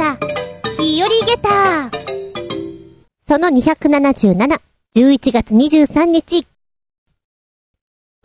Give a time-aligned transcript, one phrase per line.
[0.00, 0.16] した。
[0.82, 1.90] 日和ゲタ
[3.26, 4.60] その277、
[4.96, 6.46] 11月23日。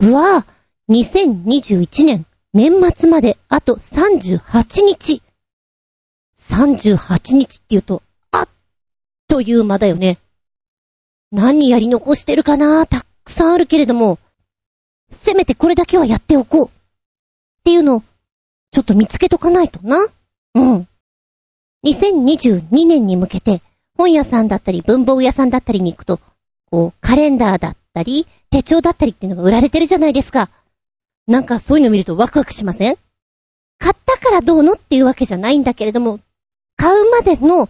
[0.00, 5.22] うわぁ、2021年、年末まであと38日。
[6.38, 8.48] 38日って言うと、あっ
[9.28, 10.18] という間だよね。
[11.30, 14.18] 何やり残してるかなたくさんあるけれども、
[15.10, 16.66] せめてこれだけはやっておこう。
[16.66, 16.70] っ
[17.64, 18.02] ていうの、
[18.72, 20.06] ちょっと見つけとかないとな。
[20.54, 20.88] うん。
[21.86, 23.62] 2022年に向けて、
[23.96, 26.18] 本屋さんだったり文房具屋さんだったりに行くと、
[26.68, 30.50] こう、カレンダーだったり、手帳だったりっていうのが売られてるじゃないですか。
[31.28, 32.96] なんかそういうの見るとワクワクしません？
[33.78, 36.18] 買ったからどうのっていうわけじゃないんだけれども、
[36.76, 37.68] 買うまでの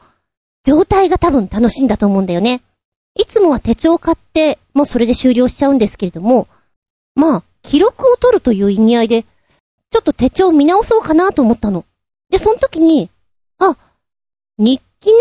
[0.64, 2.62] 状態が多分楽しいんだと思うんだよね。
[3.18, 6.48] いつもは手帳を買って、もうそれで終了しちゃうんですけれども、
[7.14, 11.84] まあ、記録を取るという意味合いで、ちょっと手帳を見直そうかなと思ったの。
[12.30, 13.08] で、その時に、
[14.58, 15.14] 日記ね。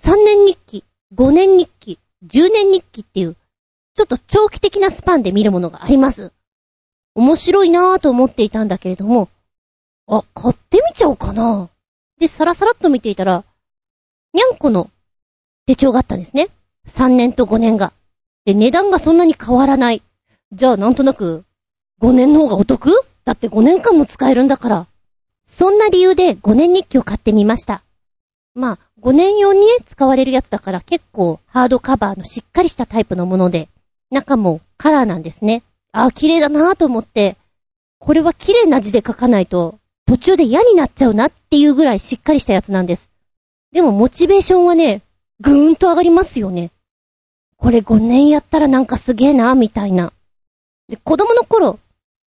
[0.00, 0.84] 3年日記、
[1.16, 3.34] 5年日記、10年日記っていう、
[3.94, 6.32] ちょっと長期的なスパンで見るものがあります。
[7.16, 9.28] 面白いなぁと思っていたんだけれども、
[10.06, 11.68] あ、買ってみちゃおうかな。
[12.20, 13.42] で、さらさらっと見ていたら、
[14.32, 14.90] にゃんこの
[15.66, 16.48] 手帳があったんですね。
[16.86, 17.92] 3年と5年が。
[18.44, 20.02] で、値段がそんなに変わらない。
[20.52, 21.44] じゃあ、なんとなく、
[22.00, 22.92] 5年の方がお得？
[23.24, 24.86] だって5年間も使えるんだから。
[25.44, 27.82] そんな理由で5年日記を買ってみました。
[28.56, 33.68] まあ、5年用にね、使われるやつだから結構ハードカバーのしっかりしたタイプのもので、
[34.10, 35.62] 中もカラーなんですね。
[35.92, 37.36] ああ、綺麗だなぁと思って、
[37.98, 43.10] これは綺麗な字で書かないと、途中で嫌になっちゃうなっていうぐらいしっかりしたやつなんです。
[43.72, 45.02] でもモチベーションはね、
[45.40, 46.70] ぐーんと上がりますよね。
[47.58, 50.14] これ5年やったらなんかすげえな、みたいな。
[50.88, 51.78] で、子供の頃、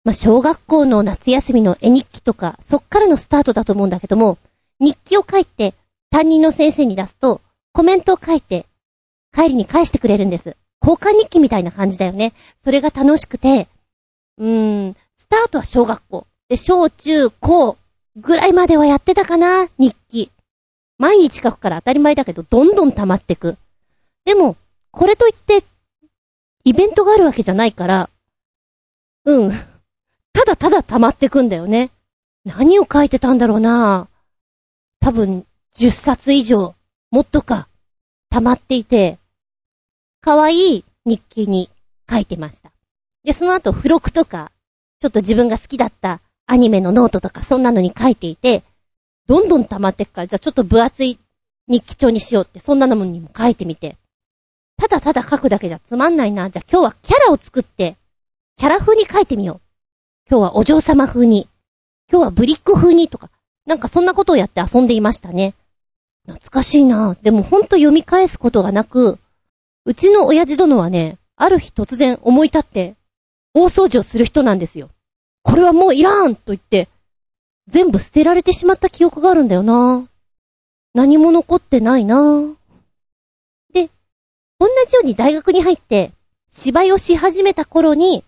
[0.03, 4.39] まあ、小学校の夏休みの絵日記とか、そっからのスタートだと思うんだけども、
[4.79, 5.75] 日記を書いて、
[6.15, 7.41] 担任の先生に出すと、
[7.73, 8.65] コメントを書いて、
[9.33, 10.55] 帰りに返してくれるんです。
[10.81, 12.31] 交換日記みたいな感じだよね。
[12.63, 13.67] それが楽しくて、
[14.37, 16.25] うーん、スタートは小学校。
[16.47, 17.75] で、小中高
[18.15, 20.31] ぐらいまではやってたかな、日記。
[20.97, 23.57] 毎日書くから当たり前だけど、どんどん溜まってく。
[24.23, 24.55] でも、
[24.91, 25.65] これといって、
[26.63, 28.09] イベントがあるわけじゃないから、
[29.25, 29.51] うん。
[30.31, 31.89] ただただ溜まってくんだよね。
[32.45, 34.07] 何を書いてたんだろうな
[35.01, 35.45] 多分、
[35.77, 36.73] 10冊以上、
[37.11, 37.67] もっとか、
[38.29, 39.19] 溜まっていて、
[40.21, 41.69] 可愛い日記に
[42.09, 42.71] 書いてました。
[43.25, 44.51] で、その後、付録とか、
[45.01, 48.63] ちょっと自分が好きだったアニメのノートとか、そんなのに書いていて、
[49.27, 51.19] どんどん溜まっていくから、じゃあちょっと分厚い
[51.67, 53.97] 日記帳にしようって、そんなのにも書いてみて。
[54.77, 56.49] ただただ書くだけじゃつまんないな。
[56.49, 57.97] じゃあ今日はキャラを作って、
[58.55, 59.61] キャラ風に書いてみよう。
[60.29, 61.49] 今日はお嬢様風に。
[62.09, 63.29] 今日はぶりっ子風にとか、
[63.65, 65.53] なんかそんなことをやって遊んでいましたね。
[66.27, 67.15] 懐かしいな。
[67.21, 69.19] でもほんと読み返すことがなく、
[69.85, 72.95] うちの親父殿はね、ある日突然思い立って、
[73.53, 74.89] 大掃除をする人なんですよ。
[75.43, 76.89] これはもういらんと言って、
[77.67, 80.07] 全部捨てられてしまった記憶があるんだよな。
[80.93, 82.55] 何も残ってないな。
[83.73, 83.89] で、
[84.59, 86.11] 同じように大学に入って、
[86.49, 88.23] 芝居をし始めた頃に、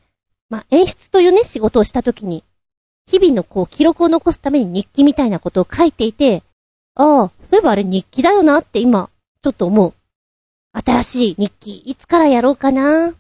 [0.50, 2.44] まあ、演出というね、仕事をした時に、
[3.10, 6.44] 日々のこう、記録を残すために日記みたいなことを書いていて、
[7.00, 9.10] ああ、そういえばあれ日記だよなって今、
[9.44, 9.94] ちょっと思う。
[10.74, 13.14] 新しい日記、いつからやろうかな。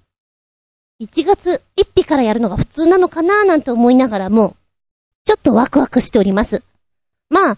[0.99, 4.55] 1月1日からやるのが普通なのかななんて思いながらも、
[5.25, 6.63] ちょっとワクワクしております。
[7.29, 7.57] まあ、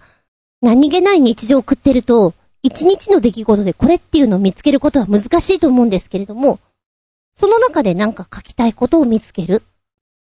[0.62, 6.60] 何気ない日常を送ってると、一日の出来事でこれっていうのを見つけることは難しいと思うんですけれども、
[7.34, 9.64] その中でなんか書きたいことを見つける。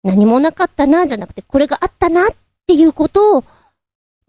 [0.03, 2.27] 何もなかったな、じゃなくて、これがあったなっ
[2.67, 3.45] ていうことを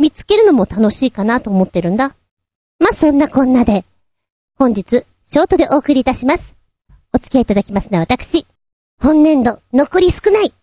[0.01, 2.15] 見つけるのも楽しいかなと思ってるんだ。
[2.79, 3.85] まあ、そんなこんなで、
[4.57, 6.57] 本日、ショートでお送りいたします。
[7.13, 8.45] お付き合いいただきますのは私。
[8.99, 10.53] 本年度、残り少ない。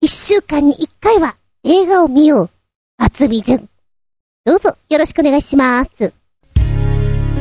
[0.00, 2.50] 一週間に一回は映画を見よう。
[2.96, 3.68] 厚み順。
[4.44, 6.12] どうぞよろしくお願いします。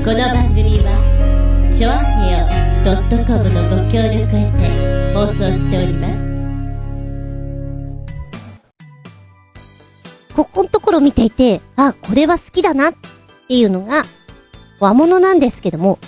[0.03, 6.32] この番組はチョアヘオ .com のご協力へて放送しております
[10.35, 12.93] ここのところ見ていて、あ、これは好きだなっ
[13.47, 14.03] ていうのが、
[14.79, 15.99] 和物なんですけども、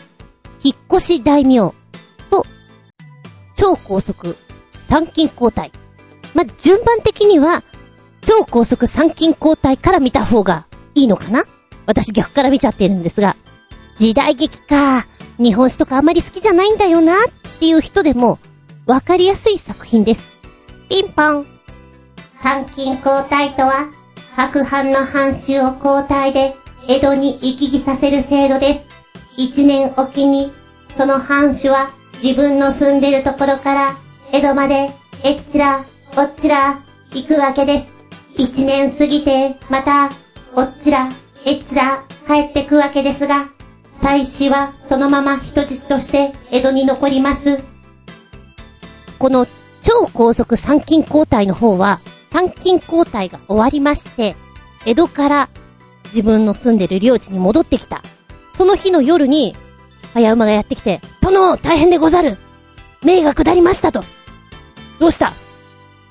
[0.63, 1.73] 引っ越し大名
[2.29, 2.45] と、
[3.55, 4.35] 超高速
[4.69, 5.71] 参勤交代。
[6.33, 7.63] まあ、順番的には、
[8.21, 11.45] 超高速参勤交代から見た方がいいのかな？
[11.85, 13.35] 私逆から見ちゃってるんですが、
[13.95, 15.05] 時代劇か、
[15.37, 17.17] 日本史とかあんまり好きじゃないんだよなっ
[17.59, 18.39] ていう人でも、
[18.87, 20.25] わかりやすい作品です。
[20.89, 21.45] ピンポン。
[22.41, 23.87] 参勤交代とは、
[24.35, 26.55] 各藩の藩主を交代で
[26.87, 28.85] 江戸に行き来させる制度です。
[29.37, 30.51] 一年おきに、
[30.97, 31.89] その藩主は
[32.23, 33.97] 自分の住んでるところから
[34.31, 34.89] 江戸まで
[35.23, 35.83] えっちら、
[36.17, 37.91] おっちら、行くわけです。
[38.37, 40.11] 一年過ぎて、また、
[40.55, 41.09] おっちら、
[41.45, 43.49] えっちら、帰ってくわけですが、
[44.01, 47.63] 妻子はそのまま人質として江戸に残ります。
[49.17, 49.47] この
[49.81, 52.01] 超高速参勤交代の方は、
[52.35, 54.35] 参勤交代が終わりまして、
[54.85, 55.49] 江戸から
[56.07, 58.01] 自分の住んでる領地に戻ってきた。
[58.51, 59.55] その日の夜に、
[60.13, 62.37] 早馬がやってきて、殿、大変でござる
[63.03, 64.03] 命が下りましたと。
[64.99, 65.31] どうした？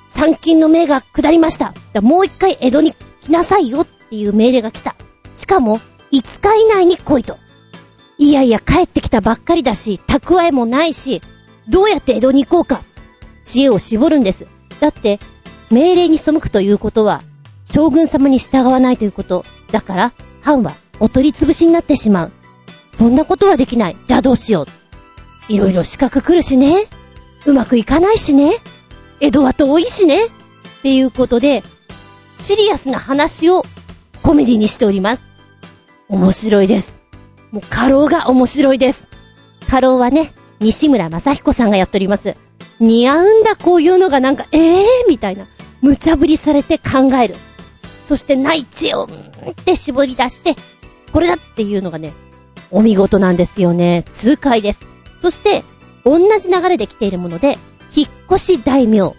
[0.09, 1.75] 参勤の命が下りました。
[2.01, 4.97] もう一回江戸に来なさいよっていう命令が来た。
[5.35, 5.79] しかも、
[6.11, 7.37] 5日以内に来いと。
[8.17, 11.21] いやいや、帰ってきたばっかりだし、蓄えもないし、
[11.69, 12.81] どうやって江戸に行こうか。
[13.45, 14.47] 知恵を絞るんです。
[14.81, 15.21] だって、
[15.71, 17.23] 命令に背くということは、
[17.65, 19.45] 将軍様に従わないということ。
[19.71, 20.13] だから、
[20.43, 22.33] 藩はお取り潰しになってしまう。
[22.93, 23.97] そんなことはできない。
[24.07, 25.53] じゃあどうしよう。
[25.53, 26.87] いろいろ資格来るしね。
[27.47, 28.55] うまくいかないしね。
[29.21, 30.27] 江戸は遠いしね。
[30.27, 30.31] っ
[30.83, 31.63] ていうことで、
[32.37, 33.65] シリアスな話を
[34.23, 35.23] コメディにしております。
[36.09, 37.03] 面白いです。
[37.51, 39.09] もう、過労が面白いです。
[39.69, 42.37] 過労はね、西村正彦さんがやっております。
[42.81, 45.47] 似合うんだ、こういうのがなんか、ええー、みたいな。
[45.85, 47.35] 無茶ぶりされて考える。
[48.07, 50.57] そして内地を、んって絞り出して、
[51.13, 52.15] これだっていうのがね、
[52.71, 54.03] お見事なんですよね。
[54.11, 54.81] 痛快です。
[55.19, 55.63] そして、
[56.03, 57.59] 同じ流れで来ているもので、
[57.95, 59.15] 引っ越し大名。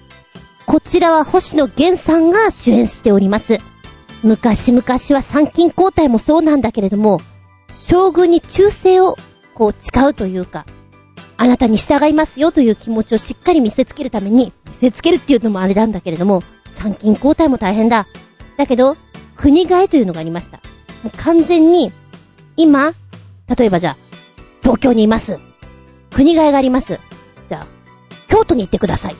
[0.65, 3.59] こちらは星野源さんが主演しております。
[4.23, 7.21] 昔々は参勤交代もそうなんだけれども、
[7.75, 9.17] 将軍に忠誠を
[9.53, 10.65] こう誓うというか、
[11.37, 18.07] あなたに従いますよという気持ちをしっかり見せつけるために、見せつけるっていうのもあれなんだけれども、参勤交代も大変だ。
[18.57, 18.97] だけど、
[19.35, 20.57] 国替えというのがありました。
[21.03, 21.91] もう完全に、
[22.57, 22.93] 今、
[23.57, 23.97] 例えばじゃあ、
[24.61, 25.39] 東京にいます。
[26.11, 26.99] 国替えがあります。
[27.47, 27.67] じゃあ、
[28.27, 29.15] 京都に行ってください。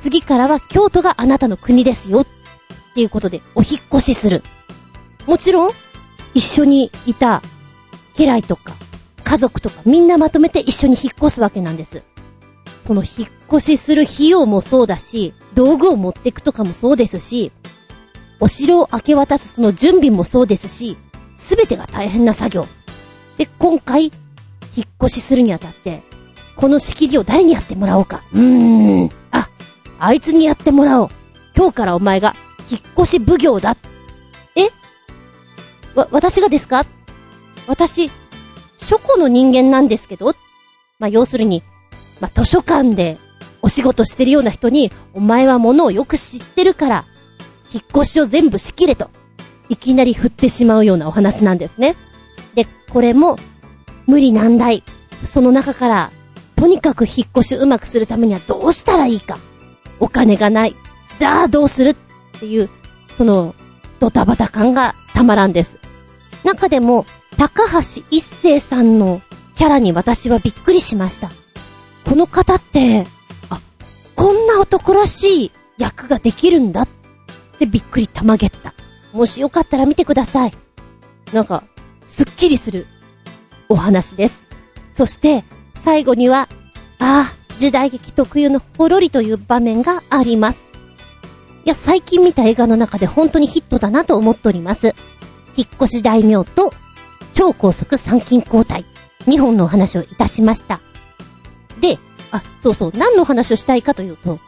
[0.00, 2.20] 次からは京都があなたの国ですよ。
[2.22, 2.26] っ
[2.94, 4.42] ていうことで、お引越しする。
[5.26, 5.70] もちろん、
[6.34, 7.42] 一緒にいた
[8.16, 8.74] 家来とか、
[9.24, 12.02] 家族とかみんなまとめて一緒に引っ越すわけなんです。
[12.86, 17.50] その引っ越しする費用もそうだし、道具を持ってくとかもそうですし、
[18.38, 20.96] お城を明け渡すその準備もそうですし、
[21.34, 22.66] すべてが大変な作業。
[23.38, 24.10] で、今回、引
[24.84, 26.02] っ越しするにあたって、
[26.54, 28.22] この仕切りを誰にやってもらおうか。
[28.32, 29.10] うーん。
[29.30, 29.48] あ、
[29.98, 31.08] あいつにやってもらおう。
[31.56, 32.34] 今日からお前が、
[32.70, 33.76] 引っ越し奉行だ。
[34.56, 34.70] え？
[35.94, 36.84] わ、私がですか？
[37.66, 38.10] 私、
[38.76, 40.34] 書庫の人間なんですけど、
[40.98, 41.62] まあ、要するに、
[42.20, 43.18] まあ、図書館で
[43.66, 47.04] お仕事してるような人に、お前は物をよく知ってるから、
[47.74, 49.10] 引っ越しを全部仕切れと、
[49.68, 51.96] いきなり振ってしまうようなお話なんですね。
[52.54, 53.36] で、これも、
[54.06, 54.84] 無理難題。
[55.24, 56.10] その中から、
[56.54, 59.36] とにかく引っ越しうまくするためにはどうしたらいいか。
[59.98, 60.76] お金がない。
[61.18, 61.96] じゃあどうするっ
[62.38, 62.70] ていう、
[63.16, 63.56] その、
[63.98, 65.78] ドタバタ感がたまらんです。
[66.44, 67.04] 中でも、
[67.36, 69.20] 高橋一生さんの
[69.56, 71.32] キャラに私はびっくりしました。
[72.04, 73.08] この方って、
[74.16, 76.88] こんな男らしい役ができるんだっ
[77.58, 78.74] てびっくりたまげった。
[79.12, 80.52] もしよかったら見てください。
[81.32, 81.62] なんか、
[82.02, 82.86] すっきりする
[83.68, 84.46] お話です。
[84.92, 85.44] そして、
[85.74, 86.48] 最後には、
[86.98, 90.66] ああ、時代劇特有のほろりという場面があります。
[91.64, 94.94] いや、最近見た映画の中で本当にヒットだなと思っております。
[95.56, 96.72] 引っ越し大名と
[97.32, 98.84] 超高速参勤交代。
[99.26, 100.80] 2本のお話をいたしました。
[102.30, 104.38] あ、そうそう、何の話をしたいかというと、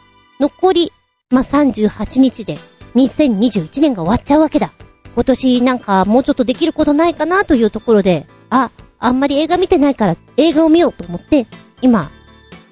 [0.41, 0.93] 残り、
[1.31, 2.59] まあ、38日で
[2.95, 4.73] 2021年が終わっちゃうわけだ。
[5.15, 11.47] 今年なんかもうちょっとできることないかなというところで、あ、あんまり映画見てないから映画を見ようと思って、
[11.83, 12.11] 今、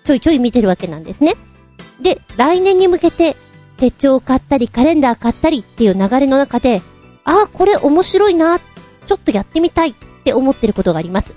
[0.04, 1.34] ちょいちょい見てるわけなんですね。
[2.00, 3.36] で、来年に向けて
[3.76, 6.82] 手帳を買ったりカレンダー買ったりっていう流れの中で、
[7.24, 9.94] あ、これ面白いな、ちょっとやってみたいっ
[10.24, 11.34] て思ってることがあります。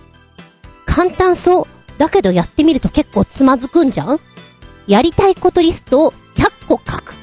[0.85, 1.65] 簡単そう。
[1.99, 4.19] だけどやってみると結構つまずくんじゃん？
[4.87, 7.13] やりたいことリストを100個書く。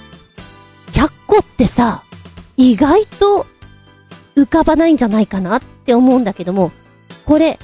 [0.93, 2.05] 100個ってさ、
[2.57, 3.47] 意外と
[4.37, 6.71] 浮かばないんじゃないかなって思うんだけども、
[7.25, 7.59] これ、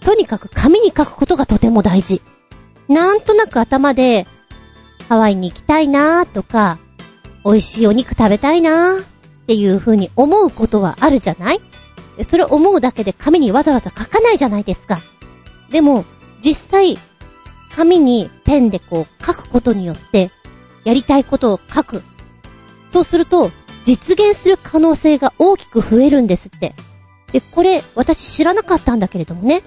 [0.00, 2.22] とにかく紙に書くことがとても大事。
[2.88, 4.26] なんとなく頭で、
[5.08, 6.78] ハワイに行きたいなーとか、
[7.44, 9.06] 美味しいお肉食べたいなーっ
[9.46, 11.60] ていう風に思うことはあるじゃない？
[12.24, 14.98] それ思うだけで紙にわざわざ書かないじゃないですか。
[15.70, 16.04] でも、
[16.42, 16.98] 実際、
[17.74, 20.30] 紙にペンでこう書くことによって、
[20.84, 22.02] やりたいことを書く。
[22.92, 23.50] そうすると、
[23.84, 26.74] 実現する可能性が大きく増えるんですって。
[27.32, 29.62] で、これ、私知らなかったんだけれどもね、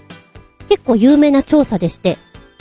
[0.70, 2.18] 結構有名な調査でして、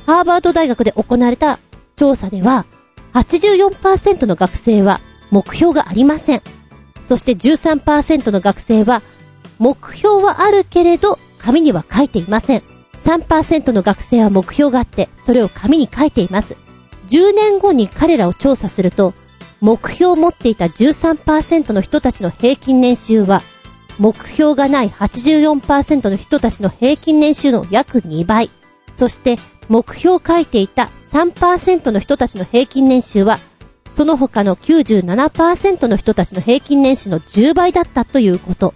[0.06, 1.58] ハーバード大学で行われた
[1.96, 2.66] 調査では、
[3.14, 5.00] 84%の学生は
[5.30, 6.42] 目標がありません。
[7.04, 9.02] そして13%の学生は、
[9.58, 12.62] 目標はあるけれど、紙には書いていません。
[13.04, 16.56] 3%の学生は目標があって、それを紙に書いています。
[17.08, 19.14] 10年後に彼らを調査すると、
[19.60, 23.42] 目標を持っていた13%の人たちの平均年収は、
[23.98, 28.50] 目標がない84%の人たちの平均年収の約2倍。
[28.94, 29.38] そして、
[29.68, 33.38] 目標を書いていた3%の人たちの平均年収は、
[33.94, 38.72] その他の97%の人たちの平均年収の10倍だったということ。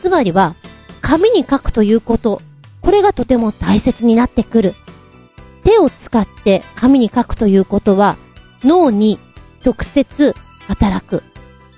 [0.00, 0.54] つまりは、
[1.02, 2.40] 紙に書くということ、
[2.86, 4.74] これがとても大切になってくる。
[5.64, 8.16] 手を使って紙に書くということは、
[8.62, 9.18] 脳に
[9.64, 10.36] 直接
[10.68, 11.24] 働く。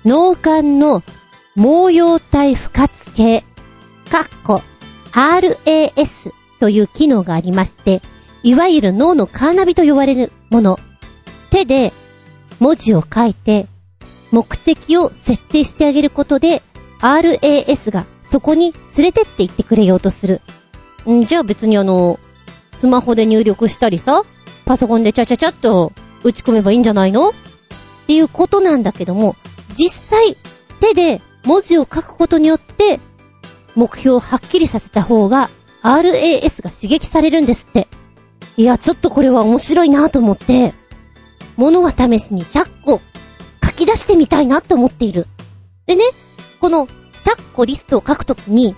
[0.05, 1.01] 脳幹の
[1.55, 3.41] 毛様体不活系、
[4.11, 4.61] かっこ
[5.11, 8.03] RAS という機能がありまして、
[8.43, 10.77] いわゆる脳のカーナビと呼ばれるもの。
[11.49, 11.91] 手で
[12.59, 13.65] 文字を書いて、
[14.31, 16.61] 目的を設定してあげることで、
[17.01, 20.41] RAS がそこに連れてって行ってくれようとする。
[21.07, 22.19] んじゃあ別にあの、
[22.73, 24.23] スマホで入力したりさ、
[24.65, 25.91] パソコンでちゃちゃちゃっと
[26.23, 27.29] 打ち込めばいいんじゃないの？
[27.29, 27.33] っ
[28.07, 29.35] ていうことなんだけども、
[29.75, 30.35] 実際
[30.79, 32.99] 手で文字を書くことによって、
[33.75, 35.49] 目標をはっきりさせた方が
[35.83, 37.87] RAS が刺激されるんですって。
[38.57, 40.73] いや、ちょっとこれは面白いなと思って、
[41.55, 43.01] 物は試しに100個
[43.63, 45.27] 書き出してみたいなって思っている。
[45.85, 46.03] でね、
[46.59, 46.91] この100
[47.53, 48.75] 個リストを書くときに、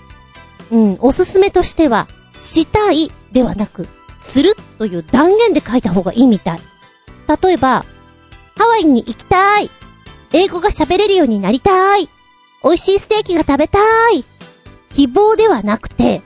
[0.71, 3.87] うん、おすすめとしては、したいではなく、
[4.19, 6.59] するという断言で書いた方がいいみたい。
[7.43, 7.85] 例えば、
[8.57, 9.69] ハワイに行きたい。
[10.33, 12.09] 英語が喋れるようになりたい。
[12.63, 13.79] 美味しいステーキが食べた
[14.11, 14.23] い。
[14.89, 16.21] 希望ではなくて、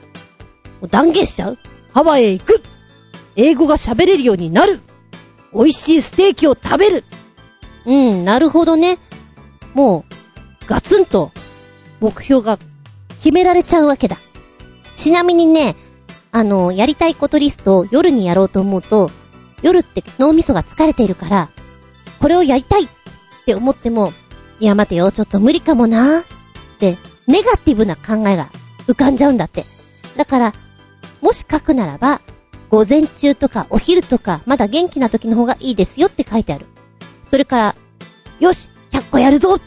[0.90, 1.58] 断言しちゃう
[1.92, 2.62] ハワイへ行く
[3.36, 4.80] 英語が喋れるようになる
[5.52, 7.04] 美味しいステーキを食べる
[7.86, 8.98] うん、なるほどね。
[9.72, 11.30] もう、ガツンと、
[12.00, 12.58] 目標が
[13.18, 14.18] 決められちゃうわけだ。
[14.96, 15.76] ちなみにね、
[16.32, 19.10] あの、やりたいことリストを夜にやろうと思うと、
[19.62, 21.50] 夜って脳みそが疲れているから、
[22.18, 22.88] これをやりたいっ
[23.44, 24.12] て思っても、
[24.58, 26.24] いや待てよ、ちょっと無理かもなっ
[26.78, 28.48] て、ネガティブな考えが
[28.86, 29.64] 浮かんじゃうんだって。
[30.16, 30.52] だから、
[31.20, 32.20] もし書くならば、
[32.70, 36.66] 午前中とかお昼とか、まだ元気な時の方がいいですよって書いてある。
[37.30, 37.76] それから、
[38.40, 39.60] よし !100 個やるぞっ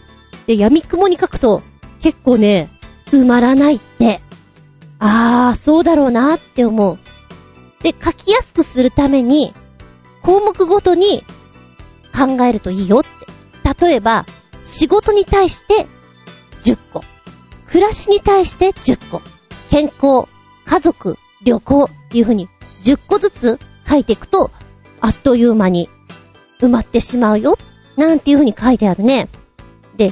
[0.45, 1.61] て闇雲に書くと、
[2.01, 2.69] 結構ね、
[3.11, 4.21] 埋まらないって。
[4.99, 6.99] あー、そうだろうなって思う。
[7.81, 9.53] で、書きやすくするために、
[10.21, 11.23] 項目ごとに
[12.13, 13.85] 考えるといいよって。
[13.85, 14.25] 例えば、
[14.65, 15.87] 仕事に対して
[16.61, 17.01] 10個。
[17.65, 19.21] 暮らしに対して10個。
[19.69, 20.27] 健康、
[20.65, 22.49] 家族、旅行っていう風に
[22.83, 24.51] 10個ずつ書いていくと、
[24.99, 25.89] あっという間に
[26.59, 27.57] 埋まってしまうよ。
[27.95, 29.29] なんていう風に書いてあるね。
[29.95, 30.11] で、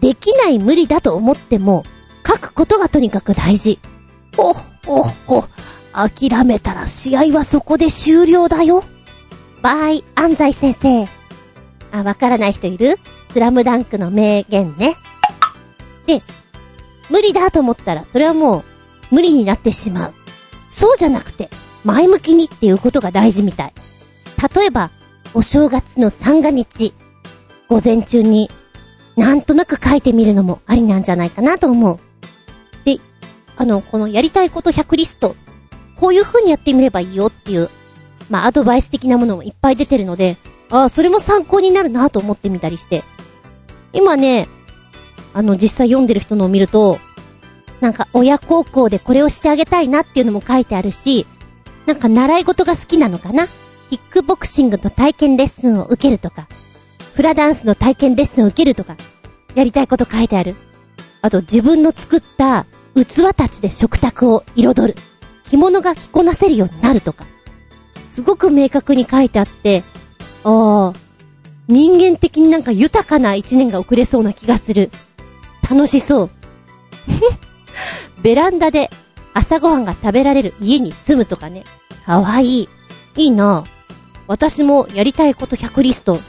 [0.00, 1.84] できない無理だと思っても、
[2.26, 3.78] 書くことがとにかく大事。
[4.36, 5.44] ほっほっほ。
[5.92, 8.84] 諦めたら試合はそこで終了だよ。
[9.62, 11.08] バイ、安西先生。
[11.90, 12.98] あ、わからない人いる
[13.30, 14.96] スラムダンクの名言ね。
[16.06, 16.22] で、
[17.10, 18.58] 無理だと思ったら、それはも
[19.10, 20.14] う、無理になってしまう。
[20.68, 21.48] そうじゃなくて、
[21.84, 23.72] 前向きにっていうことが大事みたい。
[24.54, 24.90] 例えば、
[25.32, 26.92] お正月の三が日、
[27.68, 28.50] 午前中に、
[29.16, 32.05] なんとなく書いてみるのもありなんじゃないかなと思う。
[33.56, 35.34] あの、このやりたいこと100リスト、
[35.96, 37.70] こういう風にやってみればいいよっていう、
[38.28, 40.36] まあ、アドバイス的なものもいっぱい出てるので、
[40.70, 43.02] ああ、それも参考になるなと思ってみたりして。
[43.92, 44.48] 今ね、
[45.32, 46.98] あの、実際読んでる人のを見ると、
[47.80, 51.26] なんか親孝行でこれをしてあげたいなっていうのも書いてあるし、
[51.84, 53.46] なんか習い事が好きなのかな？
[53.90, 56.48] キックボクシングの体験レッスンを受けるとか、
[57.14, 58.96] フラダンスの体験レッスンを受けるとか、
[59.54, 60.56] やりたいこと書いてある。
[61.22, 62.66] あと自分の作った
[63.04, 64.98] 器たちで食卓を彩る。
[65.44, 67.26] 着物が着こなせるようになるとか。
[68.08, 69.84] すごく明確に書いてあって、
[70.44, 70.98] ああ、
[71.68, 74.90] 人間的になんか豊かな一年が送れそうな気がする。
[75.68, 76.30] 楽しそう。
[78.22, 78.90] ベランダで
[79.34, 81.64] 朝ごはんが食べられる家に住むとかね。
[82.06, 82.68] かわいい。
[83.16, 83.64] いいな。
[84.28, 86.20] 私もやりたいこと100リスト、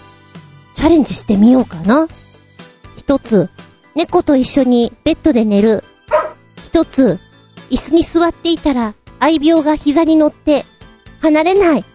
[0.73, 2.07] チャレンジしてみようかな。
[2.97, 3.49] 一つ、
[3.95, 5.83] 猫と一緒にベッドで寝る。
[6.67, 7.17] 一つ、
[7.69, 10.65] 椅子に座っていたら愛病が膝に乗って
[11.21, 11.85] 離れない。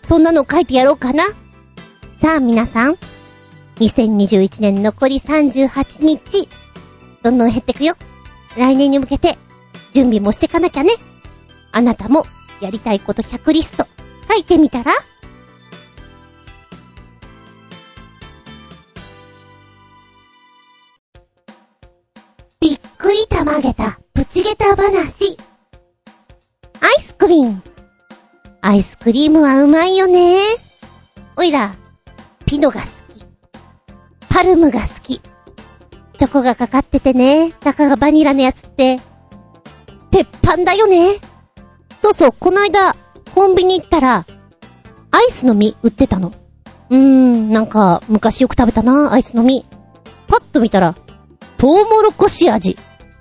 [0.00, 1.24] そんなの書いてやろうかな。
[2.16, 2.94] さあ皆さん、
[3.80, 6.48] 2021年残り38日、
[7.24, 7.94] どんどん減ってくよ。
[8.56, 9.36] 来年に向けて
[9.90, 10.90] 準備もしてかなきゃね。
[11.72, 12.26] あなたも
[12.60, 13.88] やりたいこと100リスト
[14.28, 14.92] 書いてみたら？
[23.50, 25.36] くりたまげたプチゲタ話。
[26.80, 27.62] アイスクリーム。
[28.60, 30.38] アイスクリームはうまいよね。
[31.36, 31.74] おいら、
[32.46, 33.24] ピノが好き。
[34.28, 35.20] パルムが好き。
[35.20, 39.00] チョコがかかっててね、中がバニラのやつって、
[40.12, 41.16] 鉄板だよね。
[41.98, 42.94] そうそう、この間、
[43.34, 44.26] コンビニ行ったら、
[45.10, 46.32] アイスの実売ってたの。
[46.90, 49.64] うーん、なんか、昔よく食べたな、アイスの実。
[50.28, 50.94] パッと見たら、
[51.56, 52.76] トウモロコシ味。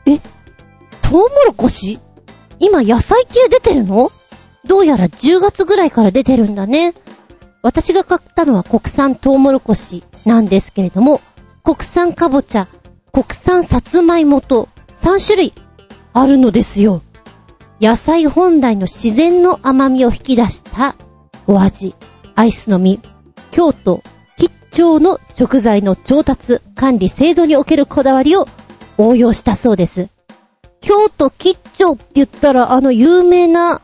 [0.09, 0.21] え
[1.01, 1.99] トウモロコシ？
[2.59, 4.11] 今野菜系出てるの？
[4.65, 6.93] どうやら10月ぐらいから出てるんだね。
[7.61, 11.21] 私が買ったのは国産トウモロコシなんですけれども、
[11.63, 12.67] 国産かぼちゃ、
[13.11, 14.69] 国産さつまいもと
[15.01, 15.53] 3種類
[16.13, 17.01] あるのですよ。
[17.81, 20.95] 野菜本来の自然の甘みを引き出した
[21.47, 21.95] お味、
[22.35, 22.99] アイスの実、
[23.51, 24.03] 京都、
[24.37, 28.47] 吉兆の食材の調達、管理、製造におけるこだわりを
[28.99, 30.09] 応用したそうです。
[30.81, 33.81] 京都吉兆って言ったらあの有名な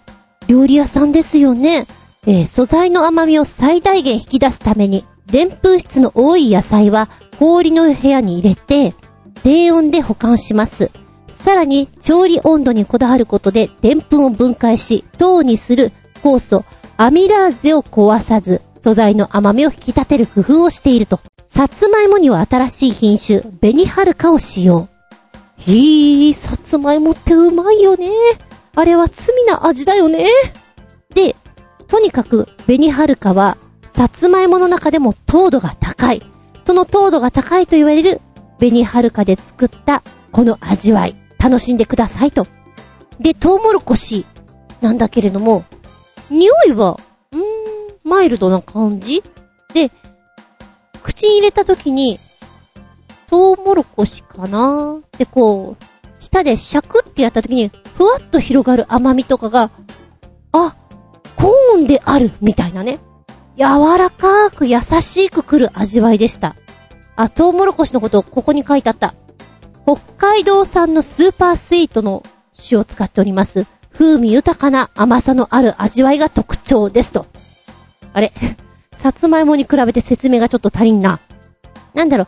[0.47, 1.87] 料理屋さんですよね。
[2.27, 8.93] えー、素材の甘みを最大限引き出すために、でんぷん質の多い野菜は氷の部屋に入れて、
[9.43, 10.91] 低温で保管します。
[11.31, 15.91] さらに、調理温度にこだわることで、でんぷんを分解し、糖にする
[16.23, 16.65] 酵素、
[16.97, 21.19] アミラーゼを壊さず、素材の甘みを引き立てる工夫をしていると。
[21.47, 24.89] さつまいもには新しい品種、紅はるかを使用。
[25.65, 28.11] ひー、さつまいもってうまいよね。
[28.75, 30.27] あれは罪な味だよね。
[31.15, 31.35] で、
[31.87, 33.57] とにかく、紅はるかは、
[33.87, 36.21] さつまいもの中でも糖度が高い。
[36.63, 38.21] その糖度が高いと言われる、
[38.59, 42.45] 紅はるかで作ったこの味わい、楽しんでくださいと。
[43.19, 44.23] で、トウモロコシ
[44.81, 45.63] なんだけれども、
[46.29, 46.99] 匂いは、
[47.31, 47.43] うーん、
[48.03, 49.23] マイルドな感じ？
[49.73, 49.89] で、
[51.01, 52.19] 口に入れた時に、
[53.29, 54.99] トウモロコシかな？
[55.17, 55.83] で、こう、
[56.19, 59.71] 舌でシャクってやった時に、ふわっと広がる甘みとかが、
[60.51, 60.75] あ、
[61.35, 62.99] コーンである、みたいなね。
[63.57, 66.55] 柔らかく優しくくる味わいでした。
[67.15, 69.13] あ、トウモロコシのことここに書いてあった。
[69.85, 73.65] 北海道産のスーパースイートの種を使っております。
[73.93, 77.27] 風味豊かな甘さのある味わいが特徴ですと。
[78.11, 78.33] あれ？
[78.91, 81.19] さつまいもに比べて説明がちょっと足りんな。
[81.93, 82.27] なんだろう、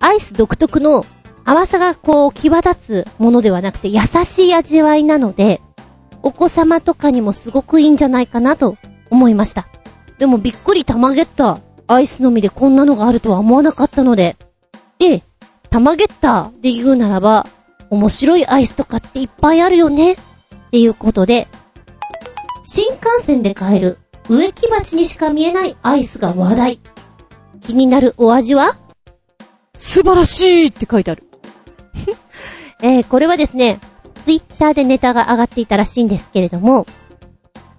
[0.00, 1.04] アイス独特の
[1.44, 5.60] 甘さがこう際立つものではなくて優しい味わいなので、
[6.22, 8.76] お子様とかにもすごくいいんじゃないかなと
[9.10, 9.66] 思いました。
[10.18, 14.36] でもびっくりたまげったアイスのみでこんなのがあるとは思わなかったので。
[14.98, 15.22] で、
[15.70, 17.46] たまげったで言うならば、
[17.88, 20.12] 面白いアイスとかっていっぱいあるよね。
[20.12, 20.16] っ
[20.70, 21.48] ていうことで、
[22.62, 23.96] 新幹線で買える
[24.28, 26.80] 植木鉢にしか見えないアイスが話題。
[27.62, 28.76] 気になるお味は？
[29.78, 31.22] 素晴らしいって書いてある。
[32.82, 33.78] えー、これはですね、
[34.24, 36.86] ツイッターでネタが上がっていたらしいんですけれども、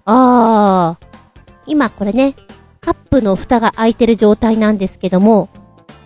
[0.06, 1.06] あー、
[1.66, 2.34] 今これね、
[2.80, 5.48] カップの蓋が開いてる状態なんですけども、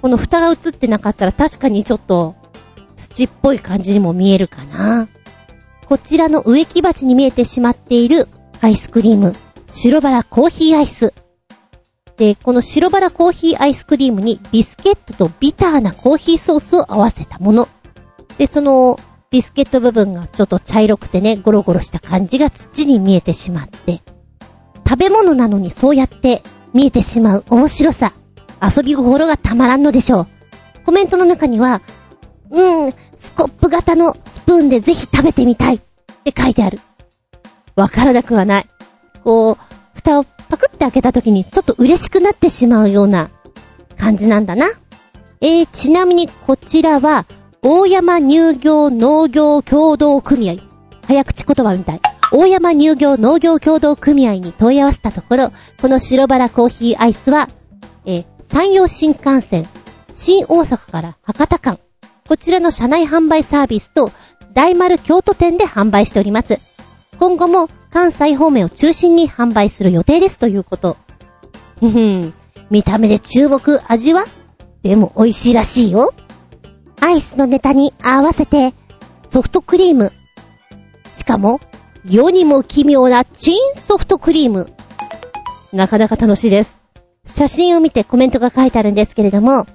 [0.03, 2.35] この蓋が映ってなかったら確かにちょっと
[2.97, 5.09] 土っぽい感じにも見えるかな。
[5.87, 8.29] こちらの植木鉢に見えてしまっている
[8.61, 9.35] アイスクリーム、
[9.71, 11.15] 白バラコーヒーアイス。
[12.17, 17.69] で、この白バラコーヒーアイスクリームにビスケットとビターなコーヒーソースを合わせたもの。
[18.39, 18.99] で、その
[19.31, 24.01] ビスケット部分がちょっと茶色くてね、ゴロゴロした感じが土に見えてしまって、
[24.87, 28.15] 食べ物なのにそうやって見えてしまう面白さ、
[28.63, 30.27] 遊び心がたまらんのでしょう。
[30.87, 31.83] コメントの中には、
[32.51, 35.81] うん、スコップ型のスプーンでぜひ食べてみたいっ
[36.25, 36.79] て書いてある。
[37.75, 38.67] わからなくはない。
[39.25, 39.57] こう、
[39.95, 43.31] 蓋をパクって開けた時にちょっと嬉しくなってしまうような
[43.99, 44.67] 感じなんだな。
[45.41, 47.27] えー、ちなみにこちらは、
[47.63, 50.57] 大山乳業農業協同組合。
[51.07, 52.01] 早口言葉みたい。
[52.33, 57.49] 大山乳業農業協同組合に問い合わせたところ、この白バラコーヒーアイスは、
[58.07, 59.67] えー、山陽新幹線、
[60.13, 61.79] 新大阪から博多間、
[62.27, 64.11] こちらの車内販売サービスと、
[64.53, 66.59] 大丸京都店で販売しております。
[67.19, 70.97] 今後も関西方面を中心に販売する予定ですということ。
[71.79, 72.35] ふふん。
[72.69, 74.25] 見た目で注目、味は？
[74.83, 76.13] でも美味しいらしいよ。
[77.01, 78.75] アイスのネタに合わせて、
[79.31, 80.13] ソフトクリーム。
[81.13, 81.61] しかも、
[82.05, 84.73] 世にも奇妙なチンソフトクリーム。
[85.73, 86.83] なかなか楽しいです。
[87.25, 89.67] 写真を見てコメントが書いてあるんですけれども、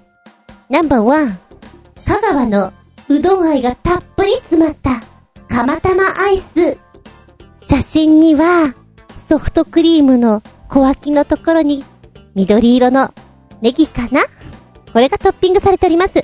[0.70, 1.40] ナンバーワン、
[2.06, 2.74] 香川の
[3.08, 5.02] うどん愛がたっぷり詰まった
[5.48, 6.78] 釜玉アイス。
[7.70, 8.74] 写真には、
[9.28, 11.86] ソフトクリームの小脇のところに、
[12.34, 13.14] 緑色の
[13.62, 14.22] ネギかな？
[14.92, 16.24] これがトッピングされております。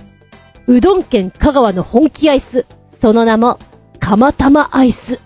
[0.66, 2.66] うどん県香川の本気アイス。
[2.90, 3.60] その名も、
[4.00, 5.20] 釜玉アイス。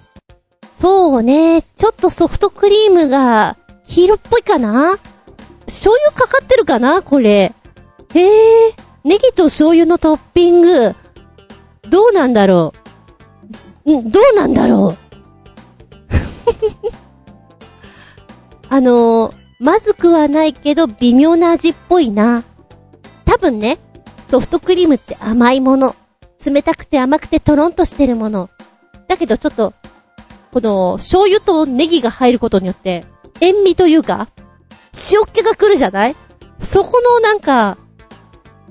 [0.69, 3.55] そうね、ちょっとソフトクリームが、
[3.85, 4.97] 黄色っぽいかな？
[5.67, 7.01] 醤油かかってるかな？
[7.01, 7.53] これ。
[8.13, 10.93] へえ、ネギと醤油のトッピング。
[11.89, 12.73] どうなんだろ
[13.85, 14.01] う？
[14.01, 15.08] ん、どうなんだろう？
[18.69, 22.43] あのー、まずくはないけど微妙な味っぽいな。
[23.25, 23.77] 多分ね、
[24.29, 25.95] ソフトクリームって甘いもの。
[26.45, 28.49] 冷たくて甘くてトロンとしてるもの。
[29.07, 29.73] だけどちょっと、
[30.51, 33.05] この醤油とネギが入ることによって、
[33.41, 34.29] 塩味というか、
[35.11, 36.15] 塩っ気が来るじゃない？
[36.61, 37.77] そこのなんか、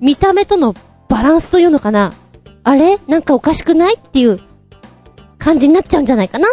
[0.01, 0.75] 見た目との
[1.09, 2.12] バランスというのかな
[2.64, 2.99] あれ？
[3.07, 3.97] なんかおかしくない？
[3.97, 4.41] っていう
[5.38, 6.49] 感じになっちゃうんじゃないかな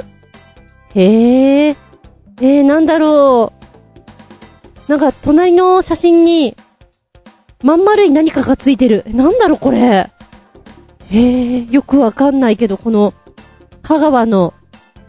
[0.95, 1.69] へえ。
[1.69, 3.53] えー、なんだろ
[4.87, 4.89] う。
[4.89, 6.55] なんか、隣の写真に、
[7.63, 9.03] まん丸い何かがついてる。
[9.07, 10.09] なんだろ、これ。
[11.11, 13.13] えー、よくわかんないけど、この、
[13.81, 14.53] 香川の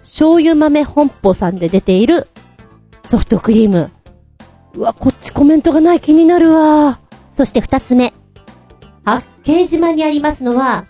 [0.02, 2.28] 醤油豆本舗さんで出ている
[3.04, 3.90] ソフトクリーム。
[4.74, 7.00] うわ、こっちコメントがない気になるわ。
[7.32, 8.12] そして二つ目。
[9.04, 10.86] 八景島にありますのは、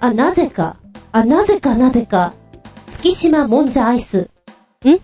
[0.00, 0.76] あ、なぜか。
[1.12, 2.34] あ、なぜかなぜか。
[2.88, 4.30] 月島もんじゃアイス。
[4.84, 4.98] ん？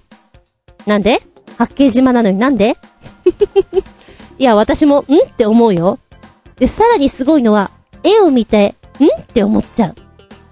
[0.87, 1.21] なんで？
[1.59, 2.77] 八景島なのになんで？
[4.39, 5.03] いや、私も、ん？
[5.03, 5.99] って思うよ。
[6.57, 7.71] で、さらにすごいのは、
[8.03, 9.05] 絵を見て、ん？
[9.21, 9.95] って思っちゃう。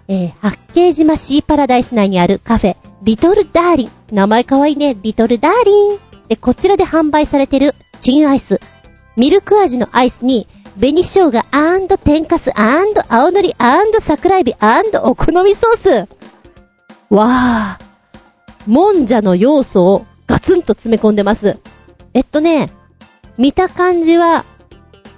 [0.08, 3.90] えー、八景島シーパラダイス内にあるカフェ、リトルダーリン。
[4.12, 5.98] 名前かわいいね、リトルダーリン。
[6.28, 8.60] で、こちらで販売されてるチンアイス。
[9.16, 13.54] ミルク味のアイスに、紅生姜天かす青のり
[14.00, 14.54] 桜エビ
[15.02, 16.08] お好みソース。
[17.10, 18.70] わー。
[18.70, 21.58] もんじゃの要素をガツンと詰め込んでます。
[22.14, 22.70] えっとね、
[23.36, 24.44] 見た感じは、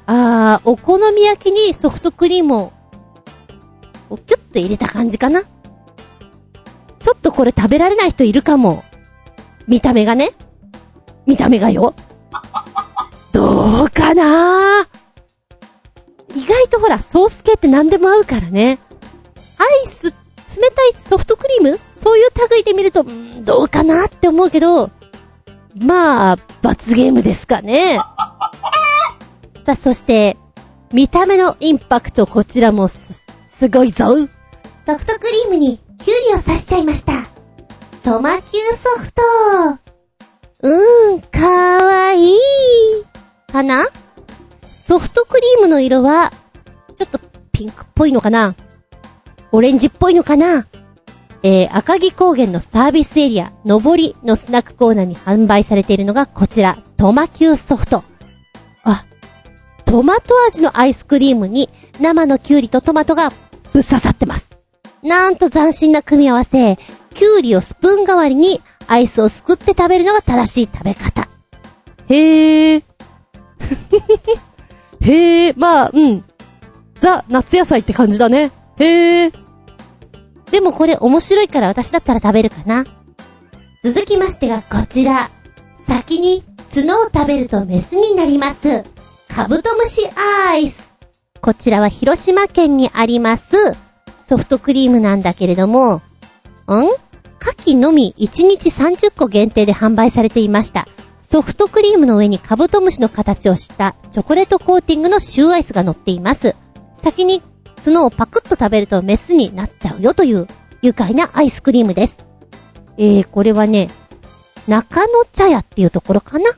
[0.07, 2.73] あー、お好み焼きにソフトクリームを、
[4.27, 5.43] キュッと入れた感じかな。
[5.43, 8.85] ちょっとこれ食べられない人いるかも。
[9.67, 10.33] 見た目がね。
[11.27, 11.95] 見た目がよ。
[13.33, 14.89] どうかな
[16.35, 18.79] 意外とほら、ソース系って何でも合うからね。
[19.59, 20.15] アイス、
[20.57, 21.81] 冷たいソフトクリーム？
[21.95, 24.91] そういう類で見ると、んどうかなって思うけど、
[25.75, 27.97] まあ、罰ゲームですかね。
[29.65, 30.37] さあ、そして、
[30.93, 34.05] 見た目のインパクト、こちらもす、すごいぞ。
[34.87, 37.13] ソフトクリームにキュウリを刺しちゃいました。
[38.03, 39.23] トマキューソフト。
[40.63, 41.49] うーん、か
[41.85, 42.39] わいい。
[43.51, 43.87] かな？
[44.71, 46.33] ソフトクリームの色は、
[46.99, 47.21] ちょっと
[47.53, 48.55] ピンクっぽいのかな
[49.53, 50.67] オレンジっぽいのかな？
[51.43, 58.05] えー、赤城高原のサービスエリア、上りのスナックコーナーに販売されているのがこちら、トマキューソフト。
[58.85, 59.05] あ、
[59.85, 61.69] トマト味のアイスクリームに
[62.01, 64.57] 生のキュウリとトマトがぶっ刺さってます。
[65.03, 66.79] なんと斬新な組み合わせ、
[67.13, 71.29] キュウリをスプーン代わりにアイスをすくって食べるのが正しい食べ方。
[72.09, 72.83] へー。
[75.03, 76.25] へー、まあ、うん。
[77.01, 78.53] ザ、夏野菜って感じだね。
[78.79, 79.42] へー。
[80.53, 82.85] でもこれ面白いから私だったら食べるかな。
[83.83, 85.31] 続きましてがこちら。
[85.89, 88.85] 先に角を食べるとメスになります。
[89.29, 90.09] カブトムシ
[90.51, 90.97] アイス。
[91.41, 93.57] こちらは広島県にあります
[94.19, 96.01] ソフトクリームなんだけれども、ん？
[96.69, 100.87] 牡蠣のみ1日30個限定で販売されていました。
[101.19, 106.55] ソフトクリームの上にカブトムシの形をしたチョコレートコーティングのシューアイスが乗っています。
[107.03, 107.43] 先に
[107.85, 110.47] 角をパクッと食べるとメスになっちゃうよという
[110.83, 112.25] 愉快なアイスクリームです。
[112.97, 113.89] えー、これはね、
[114.69, 116.51] 中野茶屋っていうところかな？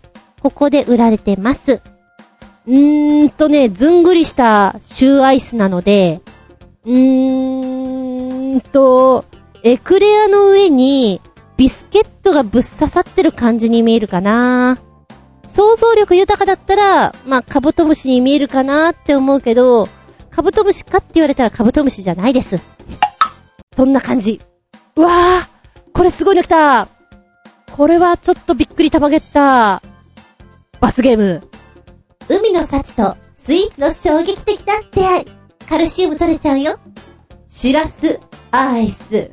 [0.43, 1.81] ここで売られてます。
[2.67, 6.21] うーんとね、ずんぐりしたシューアイスなので、
[6.85, 9.25] うーんと、
[9.63, 11.21] エクレアの上に
[11.57, 14.79] ビスケットがぶっ刺さってる感じに見えるかな
[15.47, 19.89] 想像力豊かだったら、まあ、カブトムシに見えるかなって思うけど、
[20.35, 22.59] カブトムシかって言われたらカブトムシじゃないです。
[23.73, 24.41] そんな感じ。
[24.97, 26.89] うわーこれすごいの来た
[27.73, 29.81] これはちょっとびっくりたまげった。
[30.81, 31.49] 罰ゲーム。
[32.29, 35.25] 海の幸とスイーツの衝撃的な出会い。
[35.69, 36.79] カルシウム取れちゃうよ。
[37.47, 38.19] シラス
[38.51, 39.31] アイス。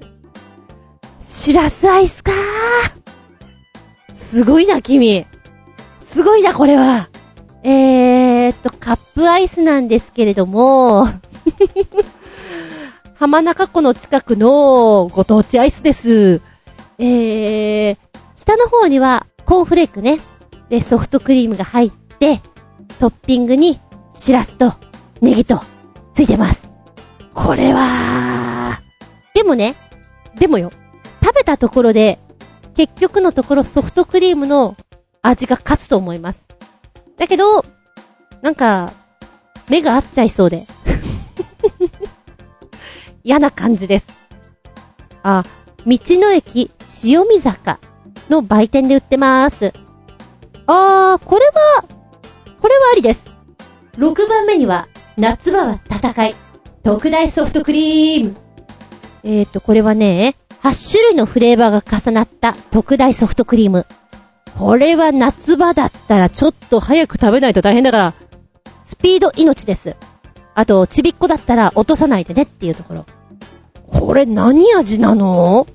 [1.19, 5.25] シラスアイスかーすごいな、君。
[5.99, 7.11] すごいな、これは。
[7.63, 11.08] えーっと、カップアイスなんですけれども、
[13.15, 16.41] 浜中湖の近くのご当地アイスです。
[16.97, 17.97] えー、
[18.34, 20.19] 下の方にはコーンフレークね。
[20.69, 22.41] で、ソフトクリームが入って、
[23.00, 23.80] トッピングに
[24.13, 24.74] シラスと
[25.21, 25.62] ネギと
[26.13, 26.71] ついてます。
[27.34, 28.82] これは、
[29.36, 29.76] でもね、
[30.36, 30.71] でもよ、
[31.24, 32.19] 食べたところで、
[32.76, 34.76] 結局のところソフトクリームの
[35.21, 36.47] 味が勝つと思います。
[37.17, 37.63] だけど、
[38.41, 38.91] なんか、
[39.69, 40.65] 目が合っちゃいそうで。
[43.24, 44.08] 嫌な感じです。
[45.24, 45.43] あ、
[45.86, 46.71] 道の駅
[47.06, 47.80] 塩見坂
[48.30, 49.74] の売店で売ってます。
[50.67, 51.84] あー、これは、
[52.62, 53.32] これはありです。
[53.97, 56.36] 6番目には、夏場は戦い。
[56.84, 58.36] 特大ソフトクリーム。
[59.24, 63.86] えーと、これはね、8種類のフレーバーが重なった特大ソフトクリーム。
[64.57, 68.13] これは夏場だったらちょっと早く食べないと大変だから、
[68.83, 69.95] スピード命です。
[70.53, 73.05] あと、ちびっこだったら落とさないでねっていうところ。
[73.87, 75.67] これ何味なの？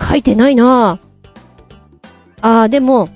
[0.00, 0.98] 書いてないな
[2.40, 3.08] あー、でも、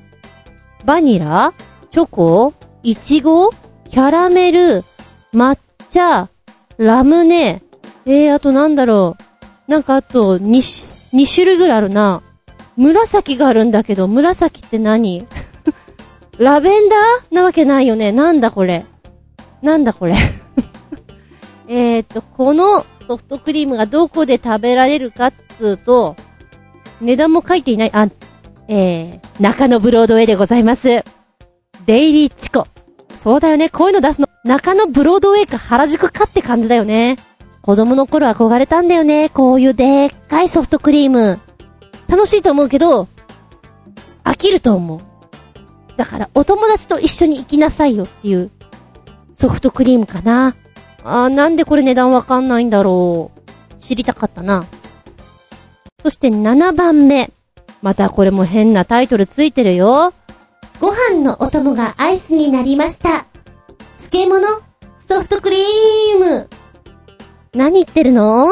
[0.84, 1.54] バニラ
[1.90, 3.50] チョコいちご
[3.88, 4.84] キャラメル
[5.32, 5.58] 抹
[5.90, 6.28] 茶
[6.76, 7.62] ラムネ
[8.06, 9.16] えー、あとなんだろ
[9.68, 9.70] う。
[9.70, 12.22] なんかあと、2、2種類ぐらいあるな。
[12.76, 15.26] 紫があるんだけど、紫って何？
[16.38, 18.10] ラベンダーなわけないよね。
[18.12, 18.84] なんだこれ？
[19.62, 20.14] なんだこれ？
[21.68, 26.16] えーと、このソフトクリームがどこで食べられるかっつうと、
[27.00, 28.08] 値段も書いていない、あ、
[28.68, 31.04] えー、中野ブロードウェイでございます。
[31.86, 32.66] デイリーチコ。
[33.16, 37.16] そうだよね、こういうの出すの、中野ブロードウェイか原宿かって感じだよね。
[37.62, 41.38] 子供の頃憧れたんだよね、こういうでっかいソフトクリーム。
[42.08, 43.08] 楽しいと思うけど、
[44.24, 45.00] 飽きると思う。
[45.96, 48.50] だから、お友達と一緒に行きなさいよっていう、
[49.32, 50.56] ソフトクリームかな。
[51.04, 53.74] あー、なんでこれ値段わかんないんだろう。
[53.78, 54.64] 知りたかったな。
[56.00, 57.32] そして7番目。
[57.82, 60.14] またこれも変なタイトルついてるよ。
[60.80, 63.26] ご飯のお供がアイスになりました。
[64.10, 64.46] 漬物、
[64.98, 66.48] ソフトクリーム。
[67.54, 68.48] 何言ってるの？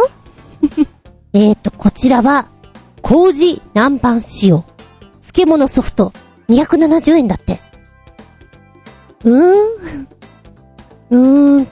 [1.33, 2.49] えーと、こちらは、
[3.03, 4.65] 麹南蛮塩。
[5.21, 6.13] 漬物ソフト、
[6.49, 7.61] 270円だって。
[9.25, 9.53] うー
[10.01, 10.09] ん。
[11.11, 11.67] うーん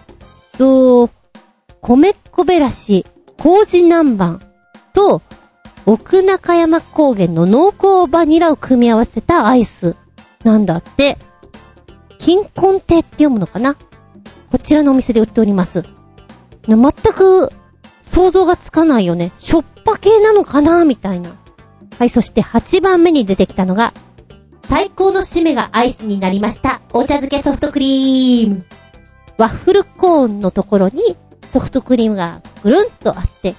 [0.58, 1.10] と、
[1.80, 3.06] 米こべらし、
[3.38, 4.40] 麹南蛮
[4.92, 5.22] と、
[5.86, 9.96] 奥中山高原の濃厚バニラを組み合わせたアイス
[10.44, 11.16] なんだって。
[12.18, 13.76] 金婚亭って読むのかな？
[14.52, 15.84] こちらのお店で売っております。
[16.68, 17.50] 全く
[18.11, 19.31] 想像がつかないよね。
[19.38, 21.31] しょっぱ系なのかなみたいな。
[21.96, 23.94] はい、そして8番目に出てきたのが、
[24.64, 26.81] 最高の締めがアイスになりました。
[26.92, 28.66] お茶漬けソフトクリーム。
[29.38, 31.16] ワッフルコーンのところに
[31.49, 33.55] ソフトクリームがぐるんとあって、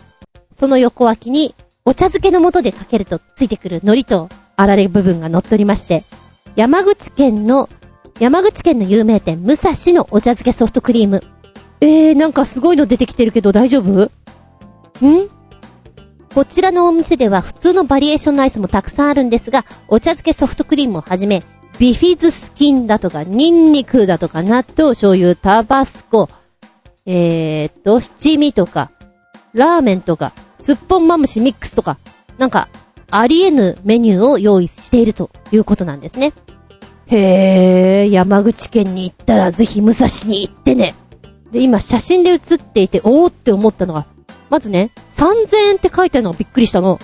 [0.52, 6.04] その横脇にお茶漬けの素でかけるとついてくる海苔とあられ部分が乗っておりまして、
[6.58, 7.70] 山口県の、
[8.20, 11.24] 山口県の有名店、武蔵のお茶漬けソフトクリーム。
[11.80, 14.12] えー、なんかすごいの出てきてるけど大丈夫？
[15.08, 15.30] ん？
[16.34, 21.44] こちらのお店では普通のバリエーションのアイスもたくさんあるんですが、お茶漬けソフトクリームをはじめ、
[21.78, 26.30] ビフィズスキンだとか、ニンニクだとか、納豆、醤油、タバスコ、
[27.06, 28.92] えーっと、七味とか、
[29.54, 31.98] ラーメンとか、すっぽんまむしミックスとか、
[32.38, 32.70] なんか、
[33.10, 36.32] ありえぬメニューを用意しているということなんですね。
[37.08, 40.96] へー、山口県に行ったらぜひ武蔵に行ってね。
[41.52, 44.06] で、今写真で写っていて、おーって思ったのが、
[44.52, 47.00] まずね、3000円って書いてあるのがびっくりしたの。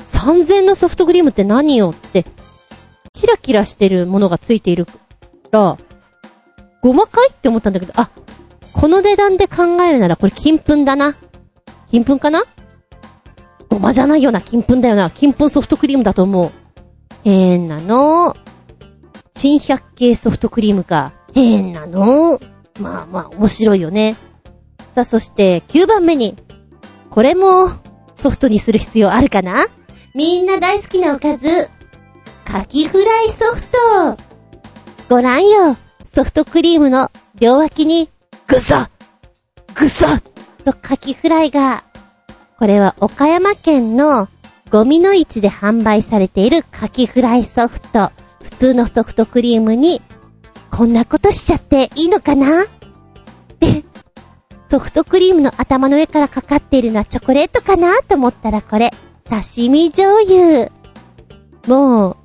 [0.00, 2.26] 3000円のソフトクリームって何よって、
[3.14, 4.92] キラキラしてるものがついているか
[5.52, 5.78] ら、
[6.82, 8.10] ごまかいって思ったんだけど、あ、
[8.72, 11.14] この値段で考えるならこれ金粉だな。
[11.88, 12.42] 金粉かな？
[13.68, 15.08] ごまじゃないよな、金粉だよな。
[15.08, 16.50] 金粉ソフトクリームだと思う。
[17.22, 18.34] 変なの。
[19.34, 21.12] 新百景ソフトクリームか。
[21.32, 22.40] 変なの。
[22.80, 24.16] まあまあ、面白いよね。
[24.96, 26.34] さあ、そして、9番目に、
[27.12, 27.68] これも、
[28.14, 29.66] ソフトにする必要あるかな？
[30.14, 31.68] みんな大好きなおかず。
[32.46, 34.16] カキフライソフト。
[35.10, 35.76] ご覧よ。
[36.06, 38.08] ソフトクリームの両脇に、
[38.46, 38.88] ぐさ
[39.74, 40.22] ぐさ
[40.64, 41.84] とカキフライが。
[42.58, 44.28] これは岡山県の
[44.70, 48.10] ゴミの市で販売されているカキフライソフト。
[48.42, 50.00] 普通のソフトクリームに、
[50.70, 52.64] こんなことしちゃっていいのかな？
[53.60, 53.84] で、
[54.72, 58.90] ソフトクリームの頭の上からかかっているのはチョコレートかなと思ったらこれ、
[59.24, 60.72] 刺身醤油。
[61.66, 62.16] もう、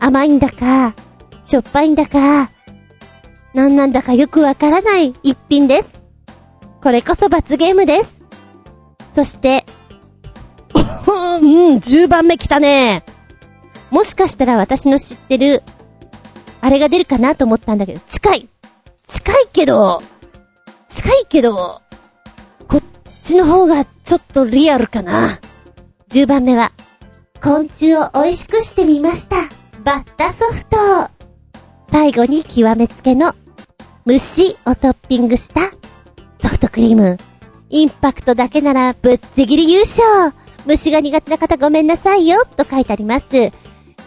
[0.00, 0.96] 甘いんだか、
[1.44, 2.50] しょっぱいんだか、
[3.54, 6.02] なんなんだかよくわからない一品です。
[6.82, 8.20] これこそ罰ゲームです。
[9.14, 9.64] そして、
[10.74, 13.04] うん、10番目来たね。
[13.92, 15.62] もしかしたら私の知ってる、
[16.62, 18.48] あれが出るかなと思ったんだけど、近い。
[19.06, 20.02] 近いけど、
[20.88, 21.81] 近いけど、
[23.22, 25.38] ちの方がちょっとリアルかな。
[26.10, 26.72] 10番目は、
[27.42, 29.36] 昆虫を美味しくしてみました。
[29.84, 30.76] バッタソフト。
[31.90, 33.34] 最後に極めつけの、
[34.04, 35.70] 虫をトッピングした、
[36.40, 37.16] ソフトクリーム。
[37.70, 40.34] インパクトだけならぶっちぎり優勝
[40.66, 43.34] 虫が苦手な方ごめんなさいよと書いてあります。
[43.36, 43.52] え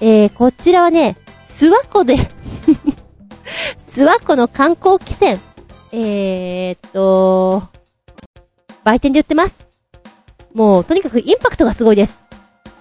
[0.01, 2.15] ー、こちらはね、諏訪湖で、
[3.79, 5.41] 諏訪湖の観光汽船。
[5.91, 7.63] えーっと、
[8.85, 9.67] 売店で売ってます。
[10.53, 12.23] もう、とにかくインパクトがすごいです。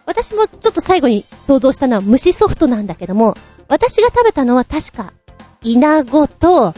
[0.07, 3.35] 私もちょっと最後に想像したのは虫ソフトなんだけども、
[3.69, 5.15] 私が食べたのは確か、
[5.63, 6.75] イナゴと、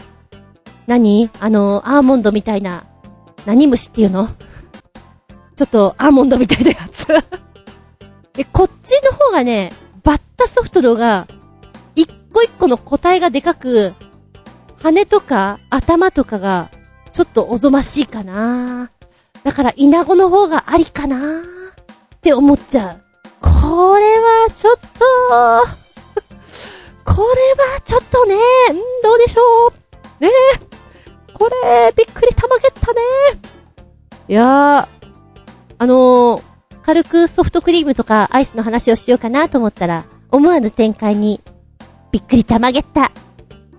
[0.87, 1.29] 何？
[1.41, 2.85] あの、アーモンドみたいな、
[3.45, 4.29] 何虫っていうの？
[5.57, 7.07] ちょっと、アーモンドみたいなやつ。
[8.31, 11.27] で、こっちの方がね、バッタソフトのが、
[11.95, 13.93] 一個一個の個体がでかく、
[14.81, 16.71] 羽とか頭とかが、
[17.11, 18.89] ちょっとおぞましいかな。
[19.47, 21.15] だから、イナゴの方がありかな？
[21.17, 21.19] っ
[22.19, 23.01] て思っちゃう。
[23.39, 24.81] これは、ちょっと、
[27.05, 28.39] これは、ちょっとね、ん
[29.01, 29.71] どうでしょう？
[30.21, 30.29] ね？
[30.55, 31.33] え。
[31.33, 32.99] これ、びっくりたまげったね。
[34.27, 34.87] いやー、
[35.77, 36.43] あのー、
[36.81, 41.39] 軽くソフトクリームとかアイスの話をしようかなと思ったら、思わぬ展開に、
[42.11, 43.13] びっくりたまげった。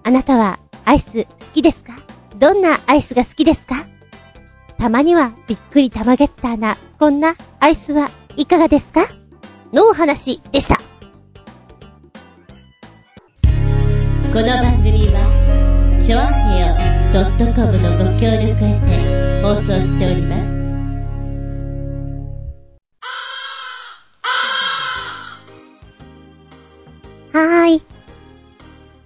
[0.03, 1.93] あなたはアイス好きですか？
[2.39, 3.87] どんなアイスが好きですか？
[4.79, 9.07] たまにはびっくりたまげったな、こんなアイスはいかがですか？
[9.73, 10.77] のお話でした。
[10.77, 10.81] こ
[14.41, 16.75] の番組はちょあへよ
[17.55, 20.47] .com のご協力へて放送しております
[27.37, 27.83] はーい。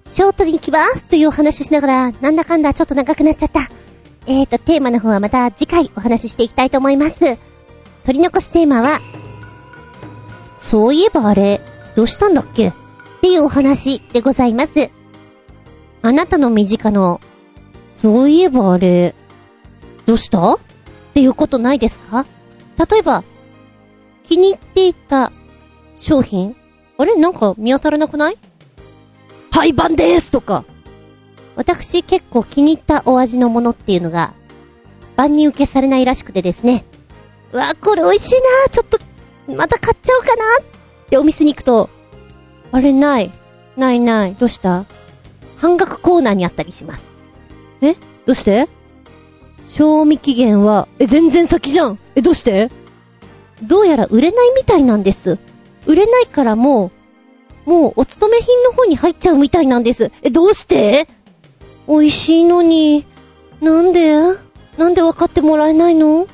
[0.04, 3.60] ショートに行きますというお話をしながら、なんだかんだちょっと長くなっちゃった。
[4.26, 7.18] えーと、テーマの方はまた次回お話ししていきたいと思います。
[8.04, 9.00] 取り残しテーマは、
[10.54, 11.60] そういえばあれ、
[11.96, 12.68] どうしたんだっけ？
[12.68, 12.72] っ
[13.20, 14.90] ていうお話でございます。
[16.02, 17.20] あなたの身近の、
[17.90, 19.14] そういえばあれ、
[20.06, 20.54] どうした？
[20.54, 20.58] っ
[21.14, 22.24] ていうことないですか？
[22.90, 23.24] 例えば、
[24.24, 25.32] 気に入っていた
[25.96, 26.56] 商品
[26.96, 27.16] あれ？
[27.16, 28.38] なんか見当たらなくない？
[29.50, 30.64] 廃盤ですとか。
[31.56, 34.34] 私結構気に入ったお味のものっていうのが、
[35.16, 36.84] 万に受けされないらしくてですね。
[37.52, 38.98] うわ、これ美味しいなちょっと、
[39.54, 41.90] また買っちゃおうかなってお店に行くと、
[42.70, 43.32] あれない。
[43.76, 44.34] ないない。
[44.34, 44.86] どうした？
[45.58, 47.04] 半額コーナーにあったりします。
[47.82, 47.94] え？
[48.26, 48.68] どうして？
[49.66, 51.98] 賞味期限は、え、全然先じゃん。
[52.14, 52.70] え、どうして？
[53.62, 55.38] どうやら売れないみたいなんです。
[55.86, 56.90] 売れないからも
[57.66, 60.10] う、もうお勤め品の方に入っちゃうみたいなんです。
[60.22, 61.06] え、どうして？
[61.98, 63.04] 美味しいのに、
[63.60, 64.16] なんで？
[64.78, 66.26] なんで分かってもらえないの？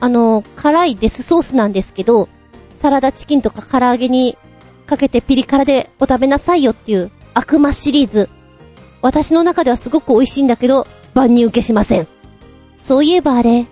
[0.00, 2.28] あの、辛いデスソースなんですけど、
[2.74, 4.36] サラダチキンとか唐揚げに
[4.86, 8.28] かけてピリ辛でお食べなさいよっていう悪魔シリーズ。
[9.02, 12.08] 私の中ではすごく美味しいんだけど、万人受けしません。
[12.74, 13.66] そういえばあれ、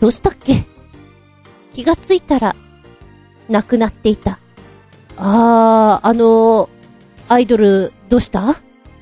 [0.00, 0.66] どうしたっけ？
[1.72, 2.54] 気がついたら、
[3.48, 4.38] 亡くなっていた。
[5.16, 6.68] あー、あの
[7.28, 8.56] アイドル、どうした？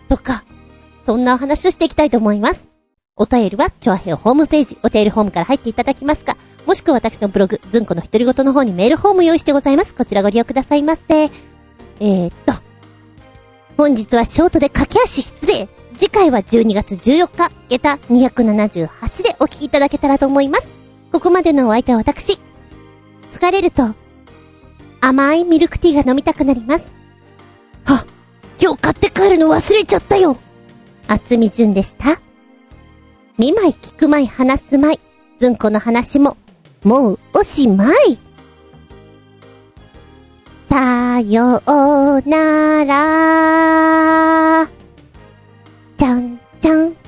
[0.08, 0.44] とか、
[1.04, 2.68] そんなお話をしていきたいと思います。
[3.16, 6.36] お便りは、チョアヘオホームページ、お便りホームから入っていただきますか、
[6.66, 9.94] もしくは私のブログ、ズンコの独り言の方にメールフォーム用意してございます。
[9.94, 11.24] こちらご利用くださいませ。
[11.24, 12.52] えー、っと、
[13.76, 15.68] 本日はショートで駆け足失礼。
[15.96, 20.66] 次回は12月14日、下駄278でお聞きいただけたらと思います。
[21.10, 22.38] ここまでのお相手は私。
[23.30, 23.94] 疲れると、
[25.00, 26.94] 甘いミルクティーが飲みたくなります。
[27.84, 28.06] は、
[28.60, 30.36] 今日買って帰るの忘れちゃったよ。
[31.12, 32.20] 厚み純でした。
[33.36, 35.00] 見枚い聞くまい話すまい、
[35.36, 36.38] ずんこの話も、
[36.84, 38.18] もうおしまい。
[40.70, 44.70] さようなら。
[45.96, 47.01] じゃんじゃん。